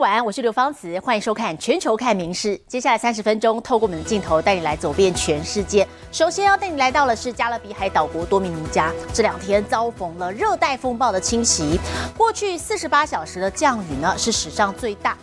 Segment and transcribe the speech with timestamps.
[0.00, 2.56] 晚安，我是刘芳慈，欢迎收看《全球看名事》。
[2.66, 5.86] 接下来三十分钟，透过我们的镜头带你来走遍全世界。
[6.10, 11.78] 首先要带你来到的是加勒比海岛国多米尼加，这两天遭逢了热带风暴的侵袭，
[12.16, 15.14] 过去四十八小时的降雨呢是史上最大。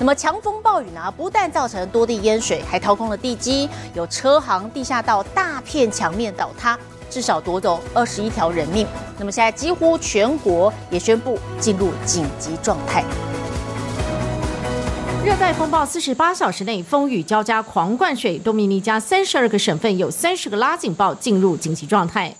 [0.00, 6.76] 那么强风暴雨呢，不但造成多地淹水，还掏空了地基，有车行、地下道大片墙面倒塌，
[7.08, 8.84] 至少夺走二十一条人命。
[9.16, 13.04] 那么现在几乎全国也宣布进入紧急状态。
[15.24, 22.36] 热带风暴四十八小时内风雨交加，狂灌水，多米尼加三十二个省份有三十个拉警报，进入紧急状态。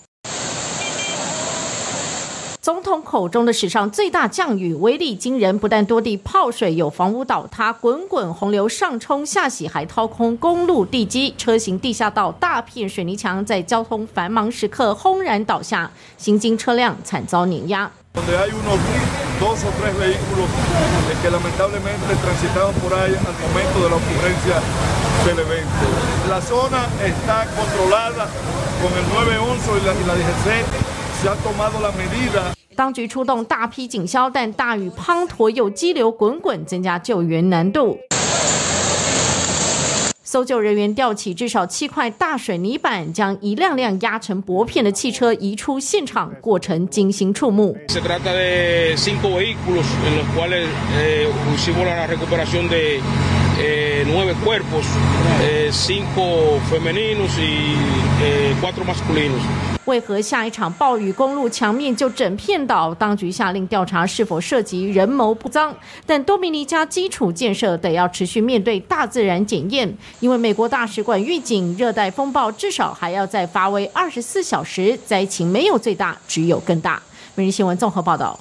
[2.61, 17.91] 总统口中的史上最大降雨威力惊人，不但多地泡水，有房屋倒塌，滚滚洪流上冲下洗，还掏空公路地基，车行地下道大片水泥墙在交通繁忙时刻轰然倒下，行经车辆惨遭碾压。
[19.40, 20.46] dos o tres vehículos
[21.22, 24.56] que lamentablemente transitaban por ahí al momento de la ocurrencia
[25.24, 25.86] del evento.
[26.28, 28.28] La zona está controlada
[28.82, 30.64] con el 911 y la, y la DGC
[31.22, 37.98] se ha tomado la medida 当局出动大批警消，但大雨滂沱又激流滚滚，增加救援难度。
[40.35, 47.73] 搜救人员吊起至少七块大水泥板，将一辆辆压成薄片的汽车移出现场，过程惊心触目。
[47.87, 50.67] Se trata de cinco vehículos en los cuales
[51.55, 52.99] hicimos la recuperación de
[54.07, 54.85] nueve cuerpos,
[55.71, 59.39] cinco femeninos y cuatro masculinos.
[59.85, 62.91] 为何下一场暴雨公路墙面就整片倒？
[62.95, 65.71] 当局下令调查是否涉及人谋不臧。
[66.07, 76.99] 但多米尼加基础建设得要持续面对大自然检验，因为美国大使馆预警，热带风暴至少还要再发威二十四小时，灾情没有最大，只有更大。
[77.35, 78.39] 每日新闻综合报道。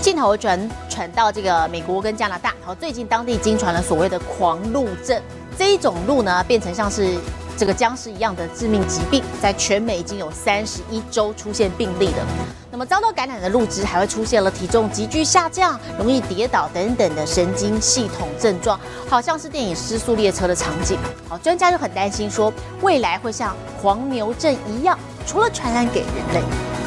[0.00, 5.22] 镜头转传到这个美国跟加拿大，好，最近当地经传了所谓的狂鹿症，
[5.56, 7.16] 这一种鹿呢，变成像是。
[7.58, 12.24] 这个僵尸一样的致命疾病，在全美已经有三十一周出现病例了。
[12.70, 20.96] 那么遭到感染的鹿只还会出现了体重急剧下降、容易跌倒等等的神经系统症状，好像是电影《失速列车》的场景。
[21.28, 24.96] 好，专家就很担心说，未来会像黄牛症一样，
[25.26, 26.77] 除了传染给人类。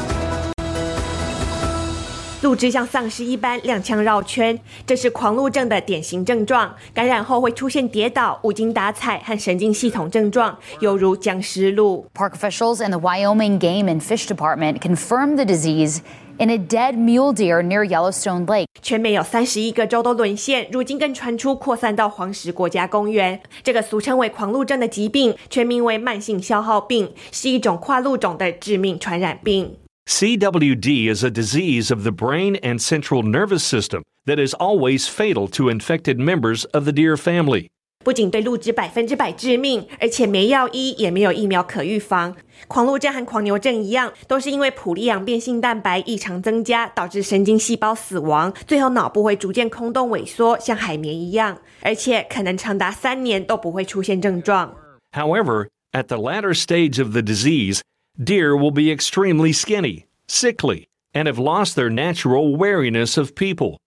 [2.42, 6.74] 鹿只像丧尸一般踉跄绕圈，这是狂鹿症的典型症状。
[6.92, 12.04] 感染后会出现跌倒、无精打采和神经系统症状，犹如僵尸鹿。
[12.12, 16.00] Park officials and the Wyoming Game and Fish Department confirmed the disease
[16.38, 18.66] in a dead mule deer near Yellowstone Lake。
[18.82, 23.40] 全美有三十一个州都沦陷，如今更传出扩散到黄石国家公园。
[23.62, 29.76] 这个俗称为狂鹿症的疾病，全名为慢性消耗病，是一种跨鹿种的致命传染病。
[30.07, 35.69] CWD is a disease of the brain and central nervous system that is always fatal to
[35.69, 37.67] infected members of the deer family.
[38.05, 42.33] 不仅对鹿只百分之百致命，而且没药医，也没有疫苗可预防。
[42.69, 54.73] 狂鹿症和狂牛症一样，都是因为普利昂变性蛋白异常增加，导致神经细胞死亡，最后脑部会逐渐空洞萎缩，像海绵一样，而且可能长达三年都不会出现症状。
[55.11, 57.81] However, at the latter stage of the disease,
[58.17, 63.77] deer will be extremely skinny, sickly, and have lost their natural wariness of people.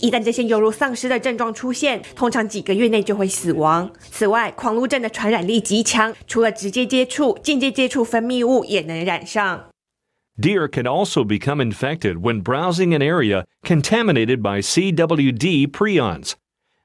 [0.00, 3.90] 一旦这些犹如丧尸的症状出现，通常几个月内就会死亡。
[4.00, 9.70] 此外，狂鹿症的传染力极强，除了直接接触，间接接触分泌物也能染上。
[10.38, 16.32] Deer can also become infected when browsing an area contaminated by CWD prions.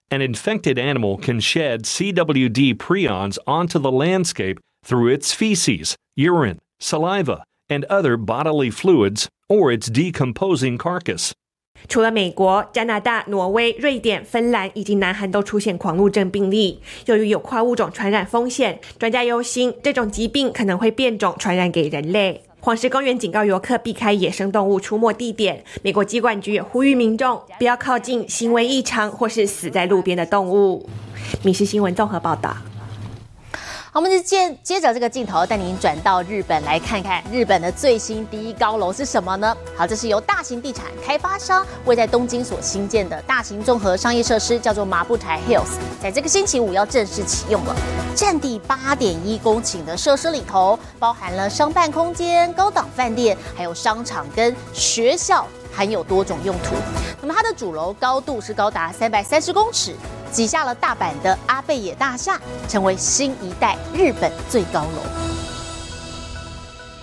[0.10, 7.43] An infected animal can shed CWD prions onto the landscape through its feces, urine, saliva,
[7.69, 11.33] and other bodily fluids or its decomposing carcass.
[11.89, 16.81] 除了美国、加拿大、挪威、瑞典、芬兰以及南韩都出现狂鹿症病例。
[17.05, 22.43] 由于有跨物种传染风险，专家忧心这种疾病可能会变种传染给人类。
[22.61, 25.63] 黄石公园警告游客避开野生动物出没地点。
[25.83, 30.89] 美国机管局也呼吁民众不要靠近行为异常或是死在路边的动物。
[31.45, 32.57] 民事新闻综合报道。
[33.97, 39.57] 我们就接接着这个镜头带您转到日本来看看日本的最新第一高楼是什么呢？
[39.75, 47.75] 好，这是由大型地产开发商为在东京所新建的大型综合商业设施，叫做麻布台 Hills，在这个星期五要正式启用了。
[48.15, 56.76] 占地八点一公顷的设施里头，包含了商办空间、高档饭店，还有商场跟学校，含有多种用途。
[57.22, 59.96] 那么它的主楼高度是高达三百三十公尺。
[60.32, 62.40] 挤下了大阪的阿贝野大厦，
[62.70, 65.04] 成为新一代日本最高楼。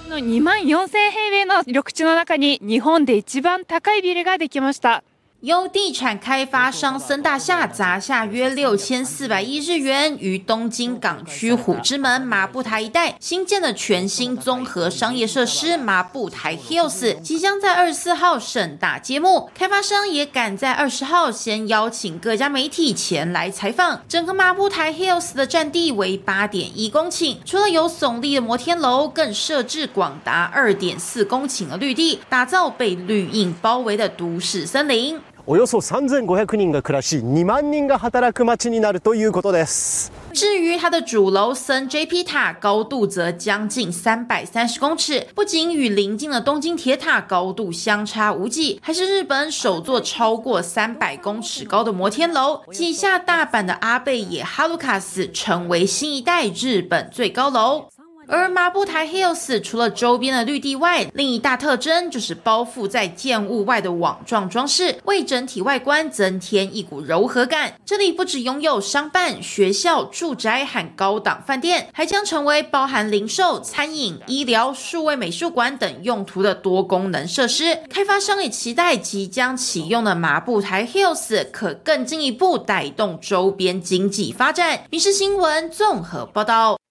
[0.08, 5.04] の2万4000平米の緑地の中に日本で一番高いビルができました。
[5.43, 19.49] 由地产开发商森大厦砸下约六千四百亿日元，于东京港区虎之门麻布台一带新建的全新综合商业设施麻布台 Hills，即将在二十四号盛大揭幕。
[19.53, 24.01] 开发商也赶在二十号先邀请各家媒体前来采访。
[24.07, 35.19] 整个麻布台 Hills 的占地为八点一公顷，除了有耸立的摩天楼，更设置广达二点四公顷的绿地，打造被绿荫包围的都市森林。
[35.46, 52.60] およそ3500人が暮らし2万人が働く街になるということです至于它的主楼森 JP 塔高度则将近三百三十公尺，不仅与邻近的东京铁塔高度相差无几，还是日本首座超过三百公尺高的摩天楼。
[52.70, 57.88] 挤下大阪的阿贝野哈鲁卡斯，成为新一代日本最高楼。
[58.27, 67.73] 而麻布台 Hills 除了周边的绿地外，另一大特征就是包覆在建物外的网状装饰，为整体外观增添一股柔和感。
[67.85, 77.77] 这里不只拥有商办、学校、住宅和高档饭店，还将成为包含零售、餐饮、医疗、数位美术馆等用途的多功能设施。
[77.89, 84.83] 开发商也期待即将启用的麻布台 Hills 可更进一步带动周边经济发展。
[84.89, 86.82] 民事新闻综合报道。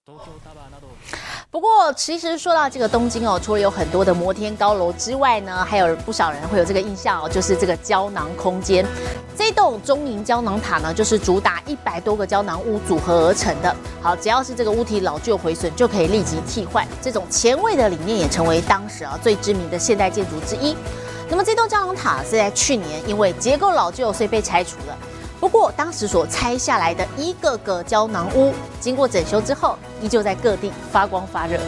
[1.53, 8.87] 不过，其实说到这个东京哦，除了有很多的摩天高楼之外呢，还有不少人会有这个印象哦，就是这个胶囊空间。
[9.37, 13.77] 这栋中银胶囊塔呢，就是主打一百多个胶囊屋组合而成的。
[14.01, 16.89] 好，只要是这个屋体老旧毁损，就可以立即替换。
[17.03, 20.75] 这种前卫的理念也成为当时啊最知名的现代建筑之一。
[21.29, 24.97] 那么这栋胶囊塔是在去年因为结构老旧，所以被拆除了。
[25.43, 31.59] 不过，当时所拆下来的一个个胶囊屋，经过整修之后，依旧在各地发光发热。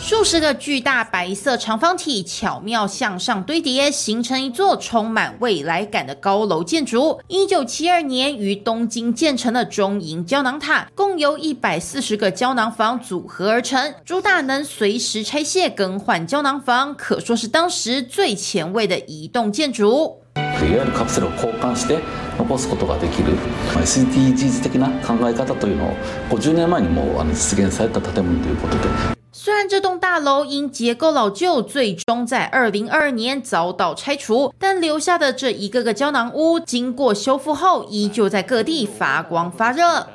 [0.00, 7.20] 数十个巨大白色长方体巧妙向上堆叠，形成一座充满未来感的高楼建筑。
[7.28, 20.21] 一九七二年于东京建成的中银胶囊塔，共由一百四十个胶囊房组合而成，主打能随时拆卸更换胶囊房，可说是当时最前卫的移动建筑。
[20.36, 22.00] いわゆるカプセルを交換して
[22.38, 23.36] 残すことができる
[23.74, 25.96] SDGs 的な考え方というのを
[26.30, 28.82] 50年前にもあの実現された建物ということで。
[29.34, 40.06] 虽然这栋大楼因结构老旧，最终在二零二二年遭到拆除，但留下的这一个个胶囊屋，经过修复后，依旧在各地发光发热。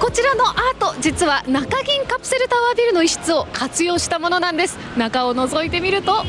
[0.00, 6.24] こちらのアート実は中銀カプセルタワービルの一室を活用したものなんです中を覗いてみると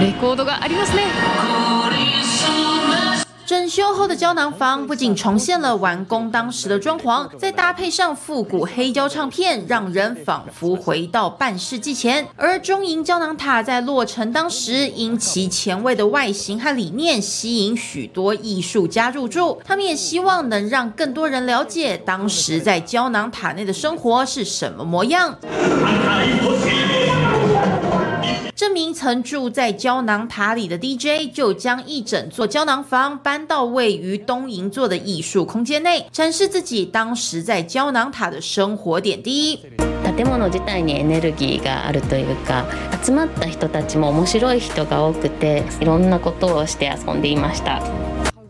[0.00, 1.02] レコードがありますね
[3.46, 12.26] 整修后的胶囊房不仅重现了完工当时的装潢，再搭配上复古黑胶唱片，让人仿佛回到半世纪前。
[12.34, 19.62] 而中银胶囊塔在落成当时，因其前卫的外形和理念，吸引许多艺术家入住。
[19.64, 25.38] 他们也希望能让更多人了解当时在胶囊塔内的生活是什么模样。
[28.55, 39.59] 这名曾住在胶囊塔里的 DJ 就将一整座胶囊房搬到位于东银座的艺术空间内，展示自己当时在胶囊塔的生活点滴。
[40.17, 42.65] 建物自体にエネルギーがあるというか、
[43.01, 47.81] 集まった人たちも面白い人が多くて、いろんなことをして遊んでいました。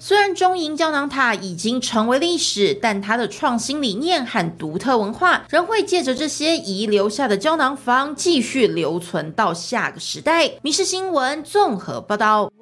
[0.07, 10.49] 虽然中银胶囊塔已经成为历史，但它的创新理念和独特文化仍会借着这些遗留下的胶囊房继续留存到下个时代。
[10.63, 12.53] 民事新闻综合报道。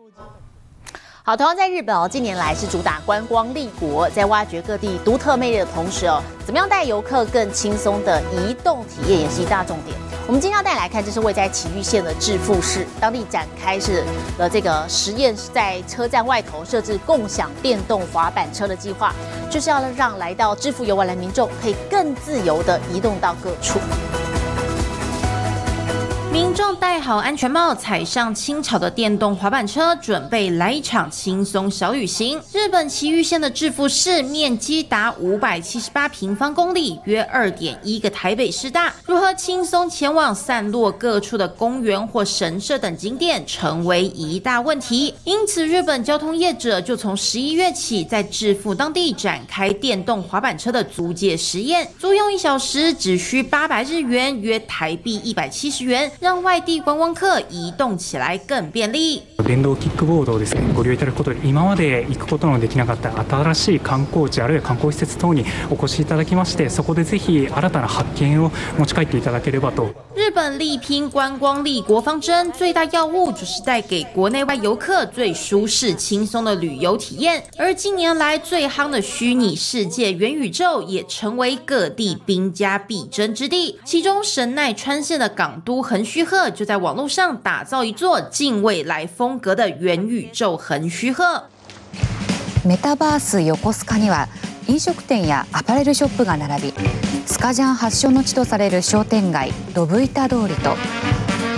[1.26, 9.96] 好，同样在日本哦，近年来是主打观光立国，在挖掘各地独特魅力的同时哦，怎么样带游客更轻松的移动体验也是一大重点。
[10.26, 14.04] 我们今天要带来看，这是位在崎玉县的致富市，当地展开是
[14.36, 19.10] 了这个实验，在车站外头设置共享电动滑板车的计划，
[19.50, 23.78] 就是要让来到致富游玩的民众可以更自由的移动到各处。
[26.34, 32.40] 民众戴好安全帽，踩上轻巧的电动滑板车，准备来一场轻松小旅行。
[32.52, 38.92] 日本崎玉县的致富市面积达五百七十八平方公里，约二点一个台北市大。
[39.06, 45.14] 如何轻松前往散落各处的公园或神社等景点，成为一大问题。
[45.22, 56.10] 因此，日本交通业者就从十一月起，在致富当地展开电动滑板车的租借实验，租用一小时只需八百日元，约台币一百七十元。
[56.23, 59.23] 让外地观光客移动起来更便利。
[59.39, 77.43] 電動キックボードをですねご利用いただくことで今まで行くことのできなかった新しい観光地あるいは観光施設等にお越しいただきましてそこでぜひ新たな発見を持ち帰っていただければと日本力拼观光立国方针，最大要务就是带给国内外游客最舒适轻松的旅游体验。
[77.57, 83.79] 而近年来最夯的虚拟世界元宇宙，也成为各地兵家必争之地。
[83.85, 91.42] 其中神奈川县的港都横 须贺，就在网络上打造一座近未来风格的元宇宙横须贺。
[92.64, 94.28] メタバース横須賀には
[94.68, 96.74] 飲食店やアパレルショップが並び
[97.26, 100.76] スカジャン発祥の地とされる商店街ドブ板通りと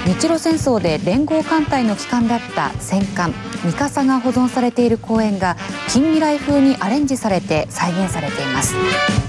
[0.05, 5.55] 日露戦争で連合艦隊の旗艦だった戦艦三笠が保存されている公園が
[5.87, 8.73] 近未来風にアレンジされて再現されています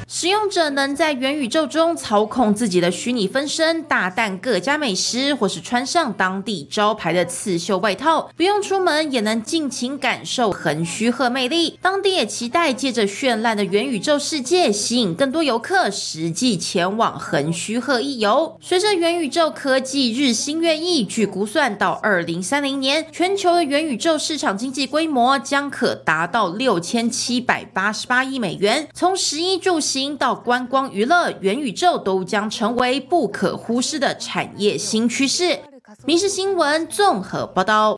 [0.08, 11.78] 使用者能在元宇宙中操控自己的虚拟分身，大啖各家美食，或是穿上当地招牌的刺绣外套，不用出门也能尽情感受横须贺魅力。
[11.80, 18.58] 当地也期待借着绚烂的元宇宙世界，吸引更多游客实际前往横须贺一游。
[18.60, 28.89] 随着元宇宙科技日新月 异，据估算，到二零三零年，全球的元宇宙市场经济规模将可达到六千七百八十八亿美元。
[28.93, 35.43] 从十一住行到观光娱乐，元宇宙都将成为不可忽视的产业新趋势。
[36.05, 37.97] 《民事新闻》综合报道。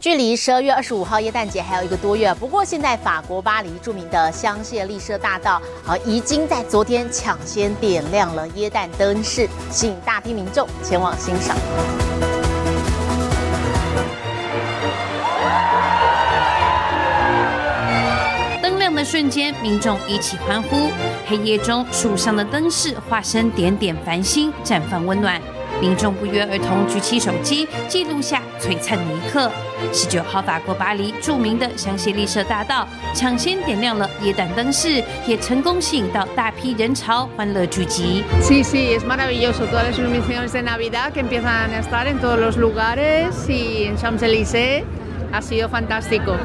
[0.00, 11.56] 距离十二月二十五号耶诞节还有一个多月，不过现在法国巴黎著名的香榭丽舍大道啊，已经在昨天抢先点亮了耶诞灯饰，吸引大批民众前往欣赏。
[18.62, 20.92] 灯亮的瞬间，民众一起欢呼。
[21.26, 25.42] 黑夜中，树上的灯饰化身点点繁星，绽放温暖。
[25.80, 29.50] 民众不约而同举起手机，记录下璀璨的一刻。
[29.92, 38.24] 十九号，法国巴黎著名的香榭丽舍大道抢先点亮了夜灯灯饰，也成功吸引到大批人潮，欢乐聚集。
[38.40, 39.66] Sí, sí, es maravilloso.
[39.66, 43.96] Todas las iluminaciones de Navidad que empiezan a estar en todos los lugares y en
[43.96, 44.84] Champs-Élysées
[45.32, 46.36] ha sido fantástico.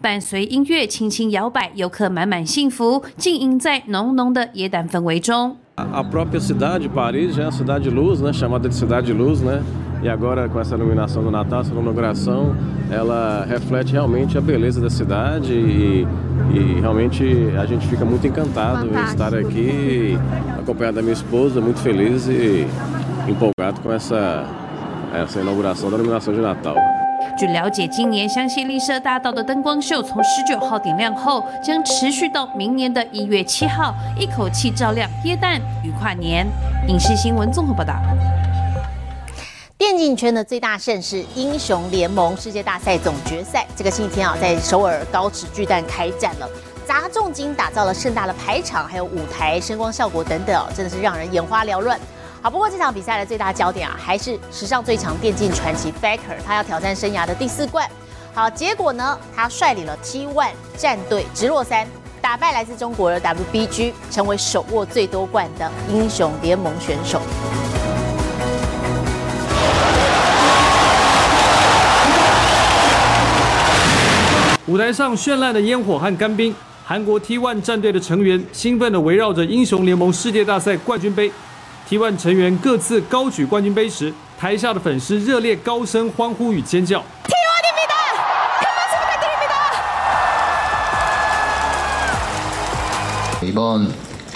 [0.00, 5.56] 伴随音乐轻轻摇摆，游客满满幸福，浸淫在浓浓的耶诞氛围中。
[5.76, 8.32] A própria cidade, Paris, é a cidade de luz, né?
[8.32, 9.62] Chamada de cidade de luz, né?
[10.02, 12.56] E agora com essa iluminação do Natal, essa inauguração,
[12.90, 16.06] ela reflete realmente a beleza da cidade e,
[16.52, 17.24] e realmente
[17.56, 20.18] a gente fica muito encantado em estar aqui,
[20.58, 22.66] acompanhado da minha esposa, muito feliz e
[23.28, 24.44] empolgado com essa,
[25.14, 26.74] essa inauguração da iluminação de Natal.
[27.38, 36.46] 据了解，今年香榭丽舍大道的灯光秀从十九号点亮后，将持续到明年的一月七号，一口气照亮耶诞与跨年。
[36.88, 37.94] 影视新闻综合报道。
[39.82, 46.48] 电竞圈的最大盛事——英雄联盟世界大赛总决赛，这个星期天啊，在首尔高尺巨蛋开战了，
[46.86, 51.98] 砸重金打造了盛大的排场，还有舞台、声光效果等等哦，真的是让人眼花缭乱。
[52.40, 57.84] 好，不过这场比赛的最大焦点啊，还是史上最强电竞传奇 Faker，他要挑战生涯的第四冠。
[58.34, 61.88] 好，结果呢，他率领了 T1 战队直落三，
[62.20, 67.20] 打败来自中国的 WBG，成为手握最多冠的英雄联盟选手。
[74.66, 76.54] 舞台上绚烂的烟火和干冰，
[76.84, 81.32] 韩国 T1 战队的成员兴奋地围绕着英雄联盟世界大赛冠军杯。
[81.88, 87.02] T1 成员各自高举冠军杯时，台下的粉丝热烈高声欢呼与尖叫。
[93.42, 93.88] 이번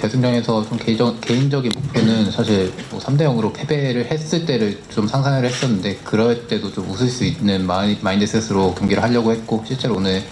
[0.05, 5.99] 결승전에서 좀 개인적, 개인적인 목표는 사실 뭐 3대 0으로 패배를 했을 때를 좀 상상을 했었는데
[6.03, 10.23] 그럴 때도 좀 웃을 수 있는 마이, 마인드셋으로 경기를 하려고 했고 실제로 오늘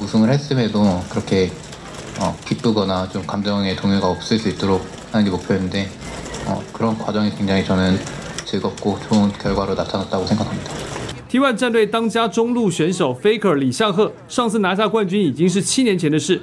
[0.00, 1.50] 우승을 했음에도 그렇게
[2.20, 5.88] 어, 기쁘거나 좀 감정의 동요가 없을 수 있도록 하는 게 목표였는데
[6.46, 7.98] 어, 그런 과정이 굉장히 저는
[8.44, 10.72] 즐겁고 좋은 결과로 나타났다고 생각합니다.
[11.30, 16.42] T1 战队当家中路选手 Faker 李相赫上次拿下冠军已经是七年前的事，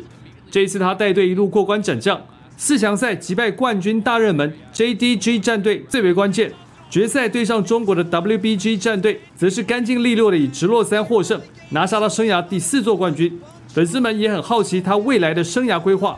[0.50, 2.22] 这一次他带队一路过关斩将，
[2.58, 6.52] 四强赛击败冠军大热门 JDG 战队最为关键，
[6.90, 13.40] 决赛对上中国的 WBG 战队则是干净利落的以直落三获胜，拿下了生涯第四座冠军。
[13.74, 16.18] 粉丝们也很好奇他未来的生涯规划。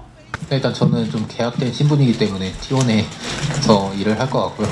[0.49, 4.67] 일단 저는 좀 계약된 신분이기 때문에 T1에서 일을 할 것 같고요.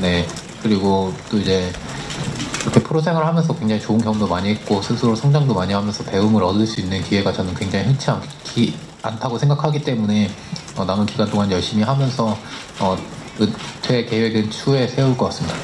[0.00, 0.26] 네.
[0.62, 1.70] 그리고 또 이제
[2.62, 6.66] 이렇게 프로 생활을 하면서 굉장히 좋은 경험도 많이 했고 스스로 성장도 많이 하면서 배움을 얻을
[6.66, 10.30] 수 있는 기회가 저는 굉장히 흔치 않기, 않다고 생각하기 때문에
[10.76, 12.36] 어, 남은 기간 동안 열심히 하면서
[12.80, 12.96] 어,
[13.40, 15.56] 은퇴 계획은 추후에 세울 것 같습니다.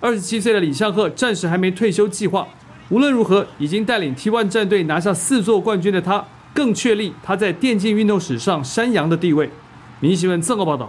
[0.00, 2.46] 二十七岁的李相赫暂时还没退休计划。
[2.90, 6.24] 无论如何，已经带领 T1 战队拿下四座冠军的他，
[6.54, 9.50] 更确立他在电竞运动史上山羊的地位。
[10.00, 10.86] 民意新闻综合报道。《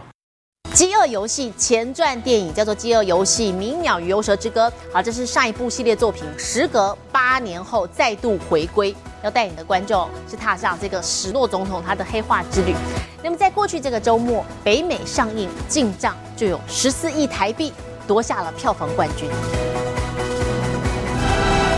[0.74, 4.68] 饥饿游戏》前传电影叫做《饥饿游戏：鸣鸟与游蛇之歌》。
[4.92, 12.74] 好，这是上一部系列作品，时隔八年后再度回归，要带领的观众是踏上这个史诺总统他的黑化之旅。
[13.22, 17.72] 那么，在过去这个周末，北美上映进账就有十四亿台币，
[18.04, 19.30] 夺下了票房冠军。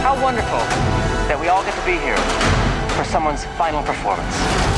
[0.03, 0.63] How wonderful
[1.29, 2.17] that we all get to be here
[2.97, 4.73] for someone's final performance.《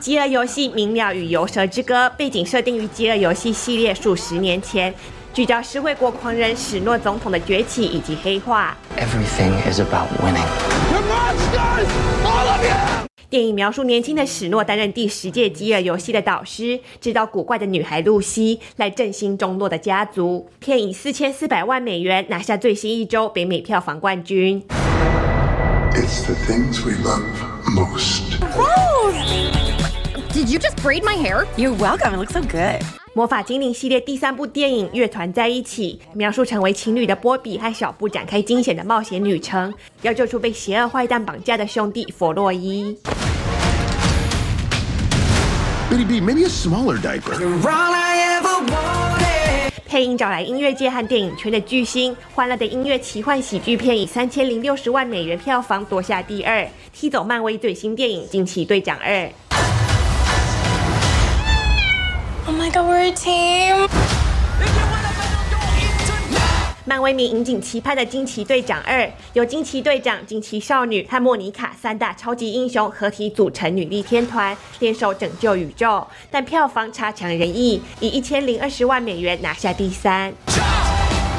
[0.00, 4.94] 饥饿游戏：鸣鸟与游蛇之歌》背景设定于《饥饿游戏》系列数十年前，
[5.34, 8.74] 聚焦施惠国狂人史诺总统的崛起以及黑化。
[8.96, 10.40] Everything is about winning.
[10.90, 11.86] You're monsters!
[12.24, 13.06] All of you!
[13.28, 20.48] 电影描述年轻的史诺担任第十届饥饿游戏的导师，指导古怪的女孩露西来振兴中落的家族。
[20.60, 24.64] 片以四千四百万美元拿下最新一周北美票房冠军。
[25.92, 27.22] It's the things we love
[27.66, 29.59] most.
[30.40, 31.46] Did you just braid my hair?
[31.58, 32.14] You're welcome.
[32.14, 32.82] It looks so good.
[33.12, 39.70] 魔法精灵系列第三部电影《乐团在一起》，描述成为情侣的波比和小布展开惊险的冒险旅程，
[40.00, 42.96] 要救出被邪恶坏蛋绑架的兄弟弗洛伊。
[45.90, 47.36] Bitty B, maybe a smaller diaper.
[49.84, 59.12] 配音找来音乐界和电影圈的巨星，欢乐的音乐奇幻喜剧片以三千零六十万美元票房夺下第二，踢走漫威最新电影《惊奇队长二》。
[62.60, 63.88] My god, we're a team.
[66.84, 69.00] 漫威迷引颈期盼的《惊奇队长二》，
[69.32, 76.06] 由惊奇队长、惊奇少女和莫妮卡三大超级英雄合体组成女力天团，联手拯救宇宙。
[76.30, 80.30] 但票房差强人意，以一千零二十万美元拿下第三。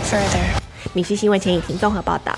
[0.09, 0.59] Further.
[0.93, 2.35] 米西新闻前影评综合报道。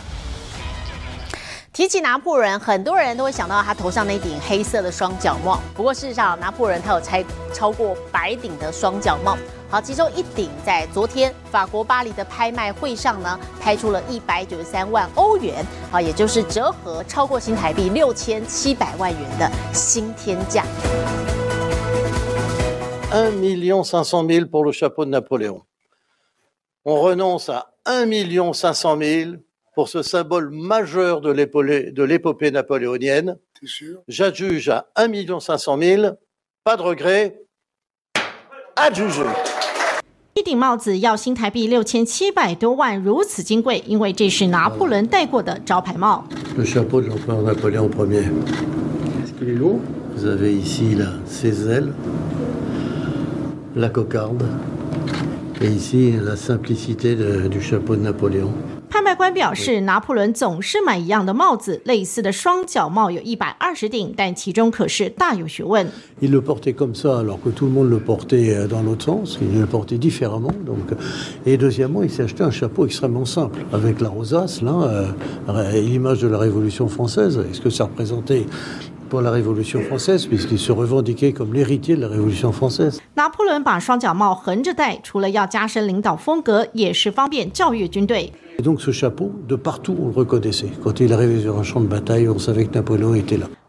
[1.73, 5.59] 提起拿破仑，很多人都会想到他头上那顶黑色的双角帽。
[5.73, 9.35] 不过事实上，拿破仑他有拆超过百顶的双角帽。
[9.71, 20.63] 好，其中一顶在昨天法国巴黎的拍卖会上呢，拍出了一百九十三万欧元，啊，也就是折合超过新台币六千七百万元的新天价。
[23.09, 25.63] 1 million 500 000 pour le chapeau de Napoléon.
[26.85, 29.37] On renonce à 1 million 500 000
[29.74, 33.38] pour ce symbole majeur de l'épopée, de l'épopée napoléonienne.
[34.08, 36.02] J'adjuge à 1 million 500 000.
[36.64, 37.40] Pas de regret.
[38.76, 39.24] Adjugé.
[40.34, 46.24] 一顶帽子要新台币六千七百多万，如此金贵，因为这是拿破仑戴过的招牌帽。
[46.56, 48.30] Le chapeau de l'empereur Napoléon Ier.
[49.20, 49.80] Est-ce qu'il est lourd
[50.14, 51.92] Vous avez ici là, ses ailes,
[53.74, 54.44] la cocarde,
[55.60, 58.52] et ici la simplicité de- du chapeau de Napoléon.
[58.93, 65.87] 拍卖官表示，拿破仑总是买一样的帽子，类似的双角帽有一百二十顶，但其中可是大有学问。
[66.21, 69.39] Il le portait comme ça, alors que tout le monde le portait euh, dans l'autre sens.
[69.41, 70.51] Il le portait différemment.
[70.63, 70.95] Donc, euh,
[71.43, 76.21] et deuxièmement, il s'est acheté un chapeau extrêmement simple avec la rosace, là, euh, l'image
[76.21, 77.43] de la Révolution française.
[77.49, 78.45] Est-ce que ça représentait
[79.09, 88.31] pour la Révolution française, puisqu'il se revendiquait comme l'héritier de la Révolution française 拿破仑把双角帽横着戴，除了要加深领导风格，也是方便教育军队。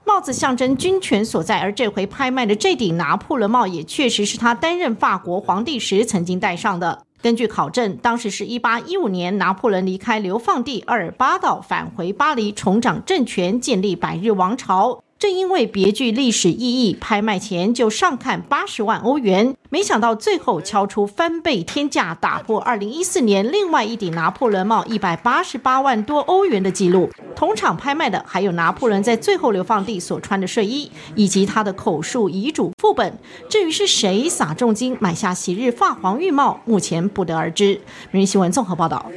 [0.05, 7.03] 帽子象征军权所在，而这回拍卖的这顶拿破仑帽也确实是他担任法国皇帝时曾经戴上的。
[7.23, 15.03] 根据考证，当时是一八一五年，拿破仑离开流放地厄尔巴岛，返回巴黎，重掌政权，建立百日王朝。
[15.25, 27.09] 正因为别具历史意义，拍卖前就上看八十万欧元，没想到最后敲出翻倍天价，打破二零一四年另外一顶拿破仑帽一百八十八万多欧元的记录。
[27.35, 33.19] 同场拍卖的还有拿破仑在最后流放地所穿的睡衣，以及他的口述遗嘱副本。
[33.49, 37.81] 至于是谁撒重金买下昔日发黄玉帽，目前不得而知。
[38.11, 39.11] 每日新闻综合报道。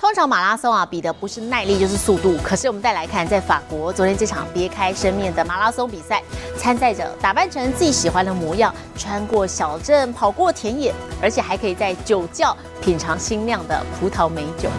[0.00, 2.34] 通常马拉松啊，比的不是耐力就是速度。
[2.42, 6.22] 可是我们再来看，在法国昨天这场别开生面的马拉松比赛，
[6.56, 14.70] 参赛者打扮成自己喜欢的模样，穿过小镇，跑过田野，而且还可以在酒窖品尝新酿的葡萄美酒。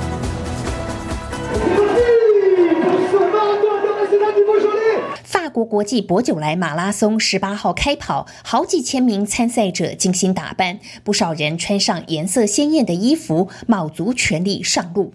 [5.23, 15.13] 法国国际博酒来马拉松十八号开跑，好几千名参赛者精心打扮，不少人穿上颜色鲜艳的衣服，卯足全力上路。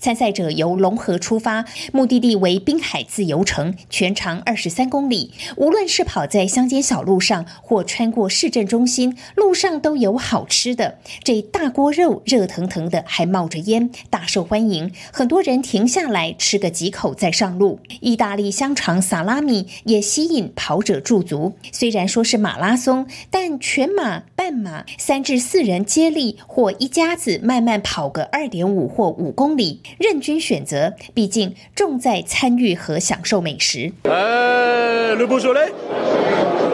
[0.00, 5.32] 参赛者由龙河出发，目的地为滨海自由城，全长二十三公里。
[5.56, 10.98] 无论是跑在乡间小路上，或穿过市镇中心，路上都有好吃的。
[11.22, 14.92] 这大锅肉热腾腾的，还冒着烟，大受欢迎。
[15.12, 17.80] 很多人停下来吃个几口再上路。
[18.00, 21.54] 意大利香肠、萨拉米也吸引跑者驻足。
[21.72, 30.93] 虽然说是马拉松，但全马、半马、三至四人接力或一家子慢慢跑个二点五或五公里，任君选择。
[31.13, 33.91] 毕竟重在参与和享受美食。
[34.03, 35.71] Euh, le Beaujolais,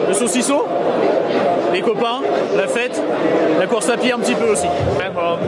[0.08, 0.62] le saucisson,
[1.72, 2.22] les copains,
[2.56, 3.00] la fête,
[3.58, 4.66] la course à pied un petit peu aussi.
[4.98, 5.38] I'm from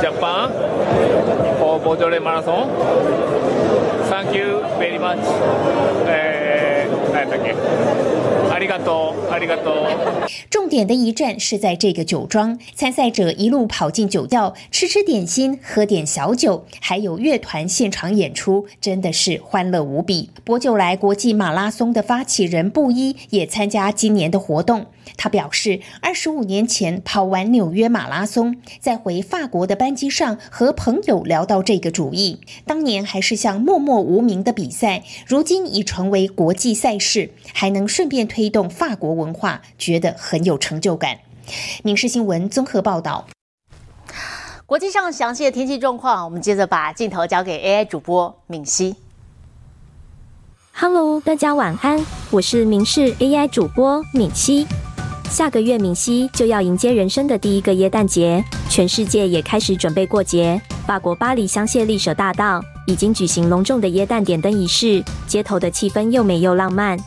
[0.00, 0.50] Japan
[1.58, 2.68] for Beaujolais Marathon.
[4.08, 5.18] Thank you very much.
[6.06, 7.54] えー、何やったっけ
[8.52, 9.23] ありがとう、ありがとう。
[10.49, 20.29] 重点的一站是在这个酒庄，参赛者一路跑进酒窖，吃吃点心，喝点小酒，还有乐团现场演出，真的是欢乐无比。
[20.43, 24.87] 博酒来国际马拉松的发起人布衣也参加今年的活动。
[25.17, 32.39] 他表示，二十五年前跑完纽约马拉松，在回法国的班机上和朋友聊到这个主意。
[32.65, 41.19] 当年还是项默默无名的比赛，如今已成为国际赛事，还能顺便推动法国文化，觉得很有成就感。
[41.83, 43.27] 民事新闻综合报道。
[44.65, 48.95] 国际上详细的天气状况，我们接着把镜头交给 AI 主播敏熙。
[50.73, 54.65] Hello，大家晚安，我是民视 AI 主播敏熙。
[55.29, 60.59] 下个月敏熙就要迎接人生的第一个耶诞节，全世界也开始准备过节。
[60.85, 66.97] 法国巴黎香榭丽舍大道已经举行隆重的耶诞点灯仪式，街头的气氛又美又浪漫。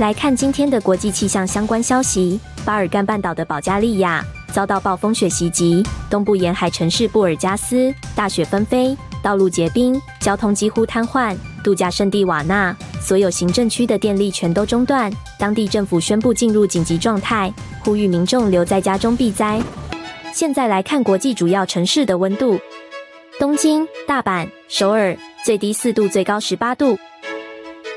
[0.00, 11.36] 来看今天的国际气象相关消息：巴尔干半岛的保加利亚遭到暴风雪袭击，东部沿海城市布尔加斯大雪纷飞，道路结冰，交通几乎瘫痪。
[11.62, 17.52] 度假胜地瓦纳所有行政区的电力全都中断，当地政府宣布进入紧急状态，
[17.84, 19.60] 呼吁民众留在家中避灾。
[20.32, 22.58] 现在来看国际主要城市的温度：
[23.38, 26.96] 东京、大阪、首尔最低四度，最高十八度；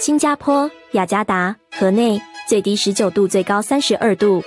[0.02, 4.44] 新加坡、雅加达、河内最低十九度，最高三十二度；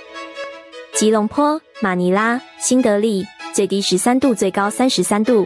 [0.93, 5.45] 吉隆坡、马尼拉、新德里最低十三度，最高三十三度；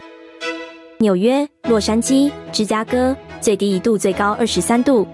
[0.98, 3.16] 纽约、洛杉矶、芝加哥。
[3.40, 5.04] 最低一度，最高二十三度。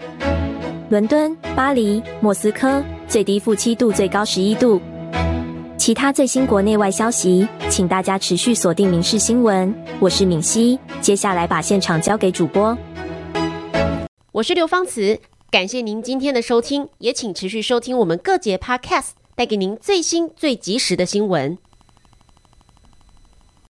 [0.90, 4.78] 伦敦、巴黎、莫斯科最低负七度，最高十一度。
[5.78, 9.74] 其他最新国内外消息，请大家持续锁定《民事新闻》。
[9.98, 12.76] 我是敏熙，接下来把现场交给主播。
[14.32, 15.18] 我是刘芳慈，
[15.50, 21.56] 感谢您今天的收听，也请持续收听我们各节 Podcast，带给您最新最及时的新闻。